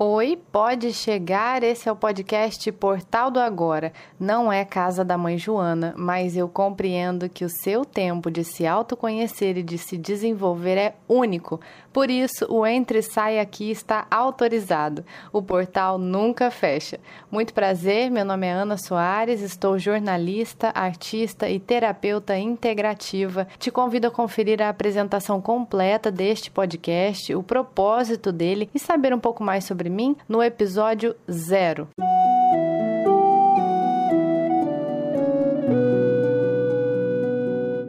Oi, 0.00 0.38
pode 0.52 0.92
chegar. 0.92 1.64
Esse 1.64 1.88
é 1.88 1.92
o 1.92 1.96
podcast 1.96 2.70
Portal 2.70 3.32
do 3.32 3.40
Agora. 3.40 3.92
Não 4.16 4.52
é 4.52 4.64
casa 4.64 5.04
da 5.04 5.18
mãe 5.18 5.36
Joana, 5.36 5.92
mas 5.96 6.36
eu 6.36 6.48
compreendo 6.48 7.28
que 7.28 7.44
o 7.44 7.48
seu 7.48 7.84
tempo 7.84 8.30
de 8.30 8.44
se 8.44 8.64
autoconhecer 8.64 9.58
e 9.58 9.62
de 9.64 9.76
se 9.76 9.98
desenvolver 9.98 10.78
é 10.78 10.94
único. 11.08 11.60
Por 11.92 12.10
isso, 12.10 12.46
o 12.48 12.64
Entre 12.64 13.00
e 13.00 13.02
Sai 13.02 13.40
aqui 13.40 13.72
está 13.72 14.06
autorizado. 14.08 15.04
O 15.32 15.42
portal 15.42 15.98
nunca 15.98 16.48
fecha. 16.48 17.00
Muito 17.28 17.52
prazer, 17.52 18.08
meu 18.08 18.24
nome 18.24 18.46
é 18.46 18.52
Ana 18.52 18.76
Soares, 18.76 19.40
estou 19.40 19.80
jornalista, 19.80 20.70
artista 20.76 21.48
e 21.48 21.58
terapeuta 21.58 22.38
integrativa. 22.38 23.48
Te 23.58 23.68
convido 23.72 24.06
a 24.06 24.12
conferir 24.12 24.62
a 24.62 24.68
apresentação 24.68 25.40
completa 25.40 26.08
deste 26.08 26.52
podcast, 26.52 27.34
o 27.34 27.42
propósito 27.42 28.30
dele 28.30 28.70
e 28.72 28.78
saber 28.78 29.12
um 29.12 29.18
pouco 29.18 29.42
mais 29.42 29.64
sobre 29.64 29.87
mim 29.88 30.16
no 30.28 30.42
episódio 30.42 31.14
zero. 31.30 31.88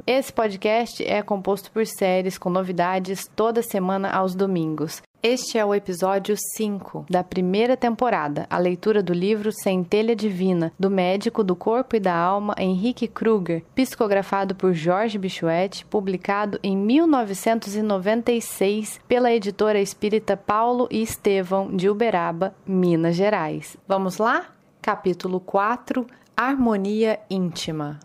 Esse 0.06 0.34
podcast 0.34 1.04
é 1.04 1.22
composto 1.22 1.72
por 1.72 1.86
séries 1.86 2.38
com 2.38 2.50
novidades 2.50 3.30
toda 3.36 3.62
semana 3.62 4.10
aos 4.12 4.36
domingos. 4.36 5.02
Este 5.22 5.58
é 5.58 5.66
o 5.66 5.76
episódio 5.76 6.34
5 6.56 7.06
da 7.10 7.22
primeira 7.22 7.76
temporada, 7.76 8.48
a 8.50 8.58
leitura 8.58 9.04
do 9.04 9.12
livro 9.12 9.52
Centelha 9.52 10.16
Divina, 10.16 10.72
do 10.80 10.90
médico 10.90 11.44
do 11.44 11.58
corpo 11.58 11.98
e 11.98 12.00
da 12.00 12.16
alma 12.16 12.56
Henrique 12.58 13.06
Kruger, 13.06 13.62
psicografado 13.76 14.56
por 14.56 14.74
Jorge 14.74 15.18
Bichuete, 15.18 15.86
publicado 15.86 16.58
em 16.64 16.78
1996 16.78 19.02
pela 19.10 19.34
editora 19.34 19.82
espírita 19.82 20.38
Paulo 20.38 20.88
e 20.90 21.02
Estevão 21.02 21.76
de 21.76 21.90
Uberaba, 21.90 22.56
Minas 22.66 23.18
Gerais. 23.18 23.76
Vamos 23.86 24.20
lá? 24.20 24.46
Capítulo 24.82 25.42
4 25.42 26.08
Harmonia 26.38 27.20
Íntima. 27.30 28.00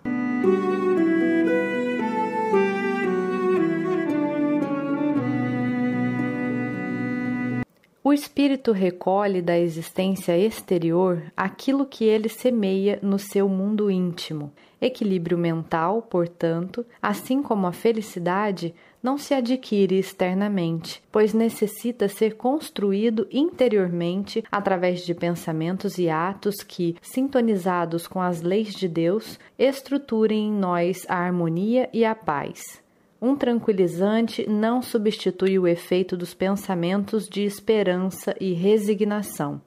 O 8.06 8.12
espírito 8.12 8.70
recolhe 8.70 9.40
da 9.40 9.58
existência 9.58 10.36
exterior 10.36 11.22
aquilo 11.34 11.86
que 11.86 12.04
ele 12.04 12.28
semeia 12.28 12.98
no 13.00 13.18
seu 13.18 13.48
mundo 13.48 13.90
íntimo. 13.90 14.52
Equilíbrio 14.78 15.38
mental, 15.38 16.02
portanto, 16.02 16.84
assim 17.00 17.42
como 17.42 17.66
a 17.66 17.72
felicidade, 17.72 18.74
não 19.02 19.16
se 19.16 19.32
adquire 19.32 19.98
externamente, 19.98 21.02
pois 21.10 21.32
necessita 21.32 22.06
ser 22.06 22.36
construído 22.36 23.26
interiormente 23.32 24.44
através 24.52 25.06
de 25.06 25.14
pensamentos 25.14 25.96
e 25.96 26.10
atos 26.10 26.56
que, 26.56 26.96
sintonizados 27.00 28.06
com 28.06 28.20
as 28.20 28.42
leis 28.42 28.74
de 28.74 28.86
Deus, 28.86 29.38
estruturem 29.58 30.48
em 30.48 30.52
nós 30.52 31.06
a 31.08 31.16
harmonia 31.16 31.88
e 31.90 32.04
a 32.04 32.14
paz. 32.14 32.83
Um 33.24 33.34
tranquilizante 33.34 34.46
não 34.46 34.82
substitui 34.82 35.58
o 35.58 35.66
efeito 35.66 36.14
dos 36.14 36.34
pensamentos 36.34 37.26
de 37.26 37.42
esperança 37.42 38.36
e 38.38 38.52
resignação. 38.52 39.62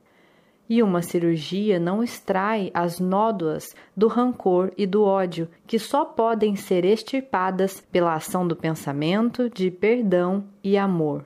E 0.70 0.84
uma 0.84 1.02
cirurgia 1.02 1.80
não 1.80 2.04
extrai 2.04 2.70
as 2.72 3.00
nódoas 3.00 3.76
do 3.96 4.08
rancor 4.08 4.72
e 4.78 4.86
do 4.86 5.04
ódio, 5.04 5.50
que 5.66 5.80
só 5.80 6.06
podem 6.06 6.56
ser 6.56 6.86
extirpadas 6.86 7.82
pela 7.92 8.14
ação 8.14 8.48
do 8.48 8.56
pensamento 8.56 9.50
de 9.50 9.72
perdão 9.72 10.44
e 10.64 10.78
amor. 10.78 11.26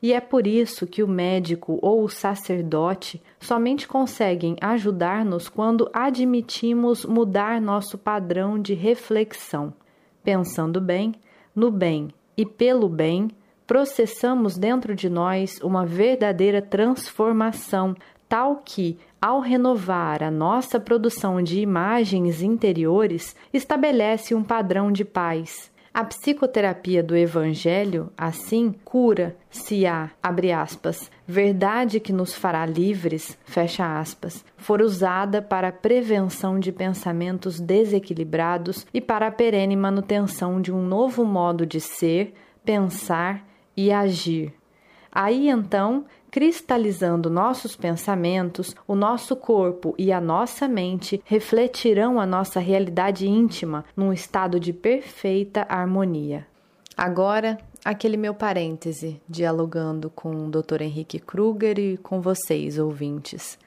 E 0.00 0.12
é 0.12 0.20
por 0.20 0.46
isso 0.46 0.86
que 0.86 1.02
o 1.02 1.08
médico 1.08 1.80
ou 1.82 2.04
o 2.04 2.08
sacerdote 2.08 3.20
somente 3.40 3.88
conseguem 3.88 4.54
ajudar-nos 4.60 5.48
quando 5.48 5.90
admitimos 5.92 7.04
mudar 7.04 7.60
nosso 7.60 7.98
padrão 7.98 8.56
de 8.56 8.72
reflexão. 8.72 9.74
Pensando 10.22 10.80
bem, 10.80 11.16
no 11.54 11.70
bem 11.70 12.08
e 12.36 12.44
pelo 12.44 12.88
bem, 12.88 13.30
processamos 13.66 14.58
dentro 14.58 14.94
de 14.94 15.08
nós 15.08 15.58
uma 15.62 15.86
verdadeira 15.86 16.60
transformação, 16.60 17.94
tal 18.28 18.62
que, 18.64 18.98
ao 19.20 19.40
renovar 19.40 20.22
a 20.22 20.30
nossa 20.30 20.78
produção 20.78 21.42
de 21.42 21.60
imagens 21.60 22.42
interiores, 22.42 23.34
estabelece 23.52 24.34
um 24.34 24.42
padrão 24.42 24.92
de 24.92 25.04
paz, 25.04 25.71
a 25.94 26.04
psicoterapia 26.04 27.02
do 27.02 27.14
Evangelho, 27.14 28.10
assim, 28.16 28.74
cura 28.84 29.36
se 29.50 29.84
há, 29.86 30.10
abre 30.22 30.50
aspas, 30.50 31.10
verdade 31.26 32.00
que 32.00 32.12
nos 32.12 32.34
fará 32.34 32.64
livres, 32.64 33.38
fecha 33.44 34.00
aspas, 34.00 34.42
for 34.56 34.80
usada 34.80 35.42
para 35.42 35.68
a 35.68 35.72
prevenção 35.72 36.58
de 36.58 36.72
pensamentos 36.72 37.60
desequilibrados 37.60 38.86
e 38.94 39.00
para 39.00 39.26
a 39.26 39.30
perene 39.30 39.76
manutenção 39.76 40.62
de 40.62 40.72
um 40.72 40.80
novo 40.80 41.24
modo 41.24 41.66
de 41.66 41.80
ser, 41.80 42.32
pensar 42.64 43.46
e 43.76 43.92
agir. 43.92 44.54
Aí 45.12 45.48
então 45.48 46.06
cristalizando 46.30 47.28
nossos 47.28 47.76
pensamentos, 47.76 48.74
o 48.88 48.94
nosso 48.94 49.36
corpo 49.36 49.94
e 49.98 50.10
a 50.10 50.18
nossa 50.18 50.66
mente 50.66 51.20
refletirão 51.26 52.18
a 52.18 52.24
nossa 52.24 52.58
realidade 52.58 53.28
íntima 53.28 53.84
num 53.94 54.14
estado 54.14 54.58
de 54.58 54.72
perfeita 54.72 55.66
harmonia. 55.68 56.46
Agora, 56.96 57.58
aquele 57.84 58.16
meu 58.16 58.32
parêntese, 58.32 59.20
dialogando 59.28 60.08
com 60.08 60.46
o 60.46 60.50
Dr. 60.50 60.80
Henrique 60.80 61.18
Kruger 61.18 61.78
e 61.78 61.96
com 61.98 62.22
vocês, 62.22 62.78
ouvintes. 62.78 63.58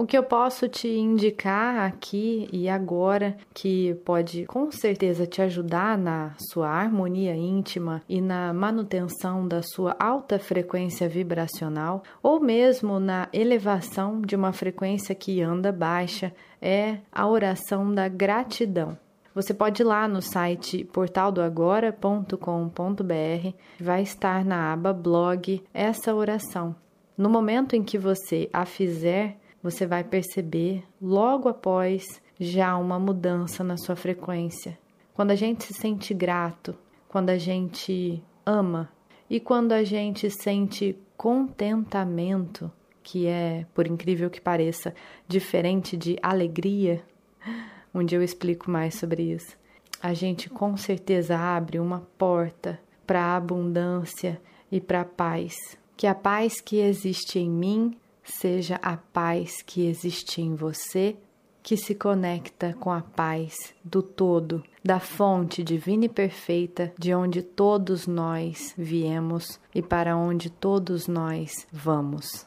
O 0.00 0.06
que 0.06 0.16
eu 0.16 0.22
posso 0.22 0.66
te 0.66 0.88
indicar 0.88 1.86
aqui 1.86 2.48
e 2.50 2.70
agora 2.70 3.36
que 3.52 3.92
pode 3.96 4.46
com 4.46 4.72
certeza 4.72 5.26
te 5.26 5.42
ajudar 5.42 5.98
na 5.98 6.32
sua 6.38 6.70
harmonia 6.70 7.36
íntima 7.36 8.00
e 8.08 8.18
na 8.18 8.50
manutenção 8.54 9.46
da 9.46 9.60
sua 9.60 9.94
alta 10.00 10.38
frequência 10.38 11.06
vibracional 11.06 12.02
ou 12.22 12.40
mesmo 12.40 12.98
na 12.98 13.28
elevação 13.30 14.22
de 14.22 14.34
uma 14.34 14.54
frequência 14.54 15.14
que 15.14 15.42
anda 15.42 15.70
baixa 15.70 16.32
é 16.62 17.00
a 17.12 17.28
oração 17.28 17.94
da 17.94 18.08
gratidão. 18.08 18.96
Você 19.34 19.52
pode 19.52 19.82
ir 19.82 19.84
lá 19.84 20.08
no 20.08 20.22
site 20.22 20.82
portaldoagora.com.br, 20.82 23.54
vai 23.78 24.00
estar 24.00 24.46
na 24.46 24.72
aba 24.72 24.94
blog 24.94 25.62
essa 25.74 26.14
oração. 26.14 26.74
No 27.18 27.28
momento 27.28 27.76
em 27.76 27.82
que 27.82 27.98
você 27.98 28.48
a 28.50 28.64
fizer, 28.64 29.36
você 29.62 29.86
vai 29.86 30.02
perceber 30.02 30.82
logo 31.00 31.48
após 31.48 32.04
já 32.38 32.76
uma 32.76 32.98
mudança 32.98 33.62
na 33.62 33.76
sua 33.76 33.94
frequência. 33.94 34.78
Quando 35.12 35.32
a 35.32 35.34
gente 35.34 35.64
se 35.64 35.74
sente 35.74 36.14
grato, 36.14 36.74
quando 37.08 37.30
a 37.30 37.36
gente 37.36 38.22
ama 38.46 38.90
e 39.28 39.38
quando 39.38 39.72
a 39.72 39.84
gente 39.84 40.30
sente 40.30 40.96
contentamento, 41.16 42.72
que 43.02 43.26
é, 43.26 43.66
por 43.74 43.86
incrível 43.86 44.30
que 44.30 44.40
pareça, 44.40 44.94
diferente 45.28 45.96
de 45.96 46.16
alegria, 46.22 47.02
um 47.94 48.02
dia 48.02 48.16
eu 48.16 48.22
explico 48.22 48.70
mais 48.70 48.94
sobre 48.94 49.24
isso. 49.24 49.58
A 50.02 50.14
gente 50.14 50.48
com 50.48 50.76
certeza 50.76 51.36
abre 51.36 51.78
uma 51.78 52.00
porta 52.16 52.80
para 53.06 53.20
a 53.20 53.36
abundância 53.36 54.40
e 54.72 54.80
para 54.80 55.02
a 55.02 55.04
paz. 55.04 55.54
Que 55.96 56.06
a 56.06 56.14
paz 56.14 56.60
que 56.60 56.76
existe 56.76 57.38
em 57.38 57.50
mim 57.50 57.99
seja 58.24 58.76
a 58.82 58.96
paz 58.96 59.62
que 59.62 59.86
existe 59.86 60.40
em 60.40 60.54
você, 60.54 61.16
que 61.62 61.76
se 61.76 61.94
conecta 61.94 62.74
com 62.78 62.90
a 62.90 63.02
paz 63.02 63.74
do 63.84 64.02
todo, 64.02 64.62
da 64.84 64.98
fonte 64.98 65.62
divina 65.62 66.06
e 66.06 66.08
perfeita 66.08 66.92
de 66.98 67.14
onde 67.14 67.42
todos 67.42 68.06
nós 68.06 68.74
viemos 68.76 69.60
e 69.74 69.82
para 69.82 70.16
onde 70.16 70.50
todos 70.50 71.06
nós 71.06 71.66
vamos. 71.72 72.46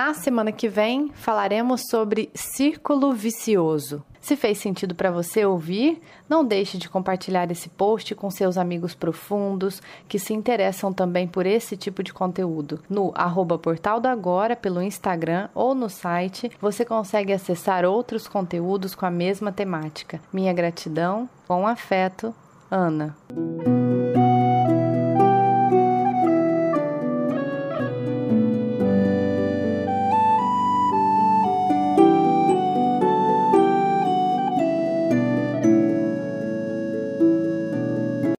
Na 0.00 0.14
semana 0.14 0.50
que 0.50 0.66
vem 0.66 1.10
falaremos 1.12 1.82
sobre 1.90 2.30
círculo 2.34 3.12
vicioso. 3.12 4.02
Se 4.18 4.34
fez 4.34 4.56
sentido 4.56 4.94
para 4.94 5.10
você 5.10 5.44
ouvir, 5.44 6.00
não 6.26 6.42
deixe 6.42 6.78
de 6.78 6.88
compartilhar 6.88 7.50
esse 7.50 7.68
post 7.68 8.14
com 8.14 8.30
seus 8.30 8.56
amigos 8.56 8.94
profundos 8.94 9.82
que 10.08 10.18
se 10.18 10.32
interessam 10.32 10.90
também 10.90 11.28
por 11.28 11.44
esse 11.44 11.76
tipo 11.76 12.02
de 12.02 12.14
conteúdo. 12.14 12.80
No 12.88 13.12
arroba 13.14 13.58
Portal 13.58 14.00
do 14.00 14.08
Agora, 14.08 14.56
pelo 14.56 14.80
Instagram 14.80 15.50
ou 15.54 15.74
no 15.74 15.90
site, 15.90 16.50
você 16.58 16.82
consegue 16.82 17.34
acessar 17.34 17.84
outros 17.84 18.26
conteúdos 18.26 18.94
com 18.94 19.04
a 19.04 19.10
mesma 19.10 19.52
temática. 19.52 20.18
Minha 20.32 20.54
gratidão, 20.54 21.28
com 21.46 21.66
afeto, 21.66 22.34
Ana. 22.70 23.14